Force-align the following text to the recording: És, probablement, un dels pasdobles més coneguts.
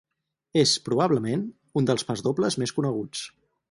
És, 0.61 0.73
probablement, 0.87 1.45
un 1.83 1.93
dels 1.93 2.09
pasdobles 2.11 2.63
més 2.65 2.79
coneguts. 2.81 3.29